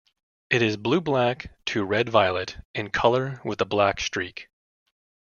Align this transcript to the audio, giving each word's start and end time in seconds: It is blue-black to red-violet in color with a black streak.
It 0.49 0.63
is 0.63 0.77
blue-black 0.77 1.53
to 1.65 1.83
red-violet 1.85 2.57
in 2.73 2.89
color 2.89 3.39
with 3.45 3.61
a 3.61 3.65
black 3.65 3.99
streak. 3.99 4.49